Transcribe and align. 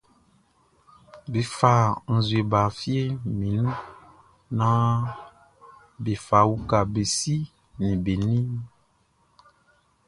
Be 1.31 1.41
fa 1.57 1.73
nzue 2.15 2.39
ba 2.51 2.61
fieʼm 2.77 3.13
be 3.37 3.49
nun 3.63 3.71
naan 4.57 4.89
be 6.03 6.11
fa 6.25 6.37
uka 6.55 6.79
be 6.93 7.01
si 7.17 7.35
ni 7.77 7.87
be 8.03 8.13
ni 8.25 8.37
mun. 8.51 8.63